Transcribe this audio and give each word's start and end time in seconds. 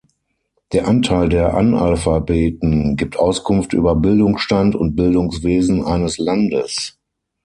Der 0.73 0.87
Anteil 0.87 1.29
der 1.29 1.53
Analphabeten 1.53 2.95
gibt 2.95 3.19
Auskunft 3.19 3.73
über 3.73 3.95
Bildungsstand 3.95 4.73
und 4.73 4.95
Bildungswesen 4.95 5.83
eines 5.85 6.17
Landes. 6.17 6.97